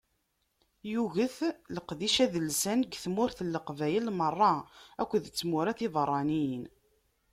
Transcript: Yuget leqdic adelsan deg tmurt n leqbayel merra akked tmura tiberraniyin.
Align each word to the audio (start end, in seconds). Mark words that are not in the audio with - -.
Yuget 0.93 1.37
leqdic 1.75 2.15
adelsan 2.25 2.79
deg 2.83 2.93
tmurt 3.03 3.37
n 3.45 3.47
leqbayel 3.55 4.07
merra 4.19 4.53
akked 5.01 5.25
tmura 5.39 5.71
tiberraniyin. 5.79 6.63